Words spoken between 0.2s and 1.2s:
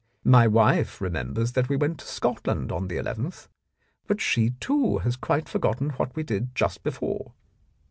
My wife